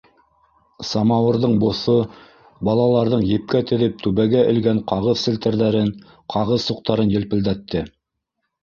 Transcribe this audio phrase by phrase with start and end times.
[0.91, 1.97] Самауырҙың боҫо
[2.69, 5.95] балаларҙың епкә теҙеп түбәгә элгән ҡағыҙ селтәрҙәрен,
[6.37, 7.89] ҡағыҙ суҡтарын елпелдәтте.